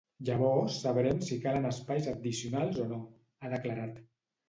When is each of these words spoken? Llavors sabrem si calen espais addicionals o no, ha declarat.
Llavors 0.27 0.77
sabrem 0.85 1.19
si 1.27 1.37
calen 1.45 1.69
espais 1.73 2.09
addicionals 2.17 2.83
o 2.87 2.91
no, 2.97 3.03
ha 3.45 3.57
declarat. 3.57 4.07